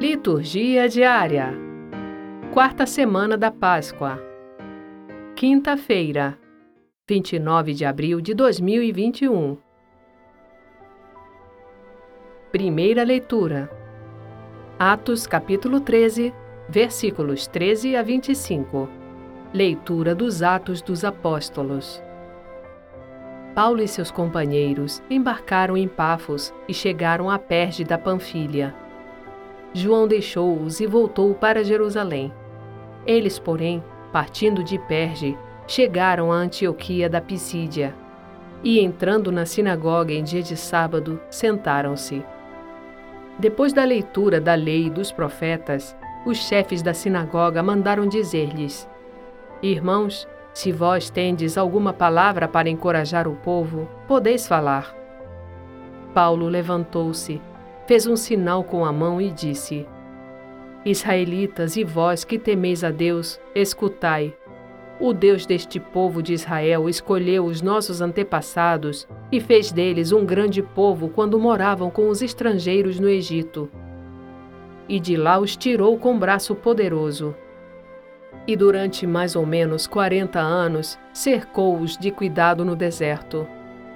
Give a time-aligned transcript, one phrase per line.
[0.00, 1.52] Liturgia diária.
[2.52, 4.16] Quarta semana da Páscoa.
[5.34, 6.38] Quinta-feira,
[7.08, 9.58] 29 de abril de 2021.
[12.52, 13.68] Primeira leitura.
[14.78, 16.32] Atos capítulo 13,
[16.68, 18.88] versículos 13 a 25.
[19.52, 22.00] Leitura dos Atos dos Apóstolos.
[23.52, 28.86] Paulo e seus companheiros embarcaram em Pafos e chegaram a Perge da Panfilha.
[29.72, 32.32] João deixou-os e voltou para Jerusalém.
[33.06, 33.82] Eles, porém,
[34.12, 35.36] partindo de Perge,
[35.66, 37.94] chegaram a Antioquia da Pisídia.
[38.64, 42.24] E entrando na sinagoga em dia de sábado, sentaram-se.
[43.38, 45.96] Depois da leitura da lei e dos profetas,
[46.26, 48.88] os chefes da sinagoga mandaram dizer-lhes:
[49.62, 54.92] Irmãos, se vós tendes alguma palavra para encorajar o povo, podeis falar.
[56.12, 57.40] Paulo levantou-se,
[57.88, 59.86] fez um sinal com a mão e disse:
[60.84, 64.36] Israelitas e vós que temeis a Deus, escutai.
[65.00, 70.62] O Deus deste povo de Israel escolheu os nossos antepassados e fez deles um grande
[70.62, 73.70] povo quando moravam com os estrangeiros no Egito.
[74.86, 77.34] E de lá os tirou com braço poderoso
[78.46, 83.46] e durante mais ou menos 40 anos cercou-os de cuidado no deserto.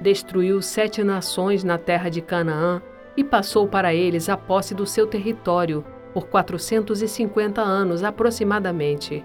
[0.00, 2.82] Destruiu sete nações na terra de Canaã
[3.18, 9.24] e passou para eles a posse do seu território por 450 anos aproximadamente.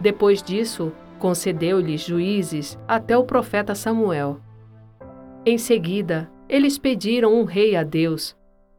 [0.00, 4.38] Depois disso, concedeu-lhes juízes até o profeta Samuel.
[5.44, 8.36] Em seguida, eles pediram um rei a Deus.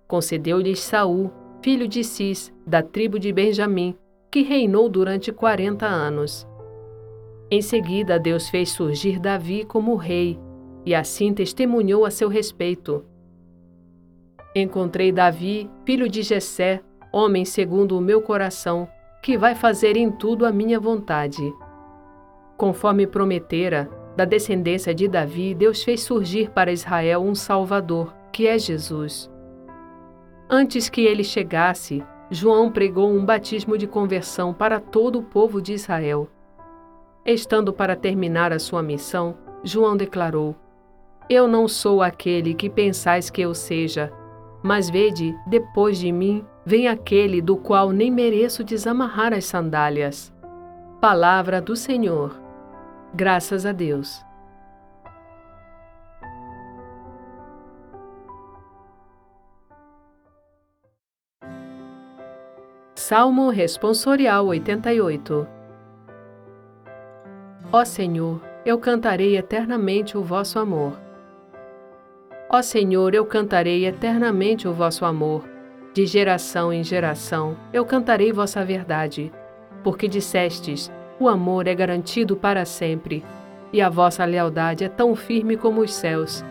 [0.07, 1.29] Concedeu-lhes Saul,
[1.61, 3.97] filho de Cis, da tribo de Benjamim,
[4.31, 6.47] que reinou durante 40 anos.
[7.51, 10.39] Em seguida, Deus fez surgir Davi como rei
[10.85, 13.03] e assim testemunhou a seu respeito.
[14.53, 18.87] Encontrei Davi, filho de Jessé, homem segundo o meu coração,
[19.23, 21.41] que vai fazer em tudo a minha vontade.
[22.57, 28.59] Conforme prometera, da descendência de Davi, Deus fez surgir para Israel um Salvador, que é
[28.59, 29.31] Jesus.
[30.49, 35.73] Antes que ele chegasse, João pregou um batismo de conversão para todo o povo de
[35.73, 36.27] Israel.
[37.25, 40.55] Estando para terminar a sua missão, João declarou:
[41.29, 44.11] Eu não sou aquele que pensais que eu seja,
[44.63, 50.33] mas vede, depois de mim vem aquele do qual nem mereço desamarrar as sandálias.
[50.99, 52.39] Palavra do Senhor.
[53.13, 54.23] Graças a Deus.
[62.95, 65.47] Salmo Responsorial 88
[67.73, 71.10] Ó Senhor, eu cantarei eternamente o vosso amor.
[72.53, 75.45] Ó Senhor, eu cantarei eternamente o vosso amor.
[75.93, 79.31] De geração em geração, eu cantarei vossa verdade.
[79.81, 83.23] Porque dissestes: o amor é garantido para sempre,
[83.71, 86.43] e a vossa lealdade é tão firme como os céus.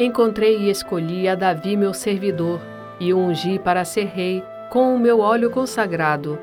[0.00, 2.60] Encontrei e escolhi a Davi, meu servidor,
[2.98, 6.36] e o ungi para ser rei com o meu óleo consagrado.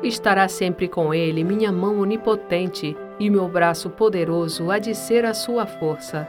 [0.00, 5.34] Estará sempre com ele minha mão onipotente e meu braço poderoso há de ser a
[5.34, 6.28] sua força.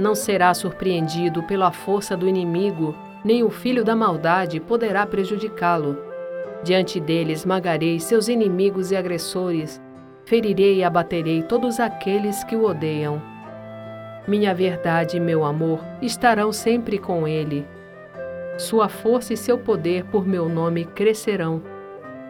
[0.00, 2.94] Não será surpreendido pela força do inimigo,
[3.24, 5.96] nem o filho da maldade poderá prejudicá-lo.
[6.64, 9.80] Diante dele esmagarei seus inimigos e agressores,
[10.24, 13.22] ferirei e abaterei todos aqueles que o odeiam.
[14.26, 17.66] Minha verdade e meu amor estarão sempre com ele
[18.60, 21.62] sua força e seu poder por meu nome crescerão.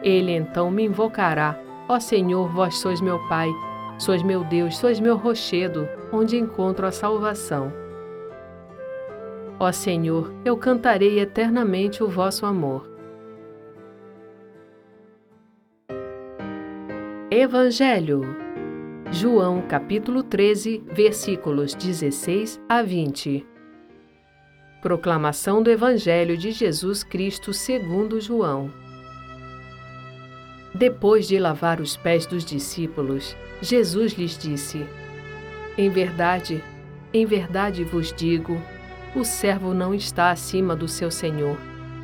[0.02, 3.48] Ele então me invocará: Ó Senhor, vós sois meu Pai,
[4.00, 7.70] sois meu Deus, sois meu rochedo, onde encontro a salvação.
[9.58, 12.88] Ó Senhor, eu cantarei eternamente o vosso amor.
[17.30, 18.22] Evangelho
[19.12, 23.46] João capítulo 13, versículos 16 a 20
[24.80, 28.70] Proclamação do Evangelho de Jesus Cristo segundo João.
[30.74, 34.86] Depois de lavar os pés dos discípulos, Jesus lhes disse:
[35.76, 36.62] Em verdade,
[37.12, 38.60] em verdade vos digo,
[39.14, 41.56] o servo não está acima do seu senhor,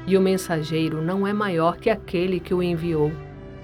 [0.06, 3.12] e o mensageiro não é maior que aquele que o enviou.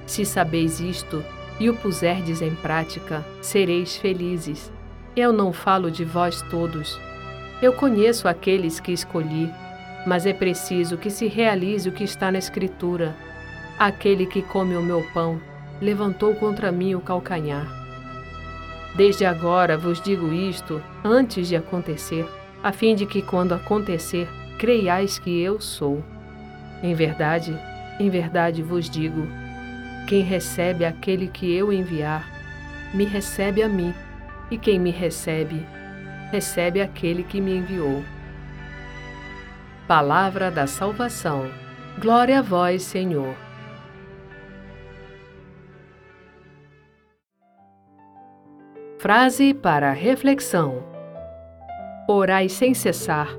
[0.07, 1.25] Se sabeis isto
[1.59, 4.73] e o puserdes em prática, sereis felizes.
[5.15, 6.99] Eu não falo de vós todos,
[7.63, 9.49] eu conheço aqueles que escolhi,
[10.05, 13.15] mas é preciso que se realize o que está na Escritura.
[13.83, 15.41] Aquele que come o meu pão
[15.81, 17.67] levantou contra mim o calcanhar.
[18.95, 22.25] Desde agora vos digo isto antes de acontecer,
[22.63, 26.01] a fim de que, quando acontecer, creiais que eu sou.
[26.81, 27.59] Em verdade,
[27.99, 29.27] em verdade vos digo:
[30.07, 32.25] quem recebe aquele que eu enviar,
[32.95, 33.93] me recebe a mim,
[34.49, 35.67] e quem me recebe,
[36.31, 38.05] recebe aquele que me enviou.
[39.89, 41.51] Palavra da salvação.
[41.99, 43.35] Glória a vós, Senhor.
[49.03, 50.81] Frase para reflexão:
[52.09, 53.37] Orai sem cessar.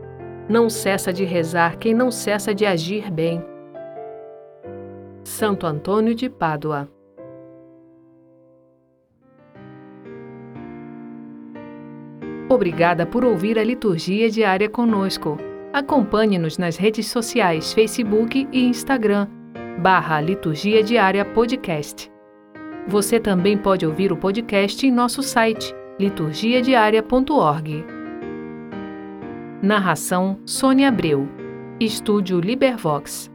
[0.50, 3.42] Não cessa de rezar quem não cessa de agir bem.
[5.24, 6.90] Santo Antônio de Pádua
[12.50, 15.38] Obrigada por ouvir a liturgia diária conosco.
[15.72, 19.30] Acompanhe-nos nas redes sociais Facebook e Instagram,
[19.82, 22.13] barra Liturgia Diária Podcast.
[22.88, 27.86] Você também pode ouvir o podcast em nosso site, liturgiadiaria.org.
[29.62, 31.28] Narração Sônia Abreu.
[31.80, 33.33] Estúdio Libervox.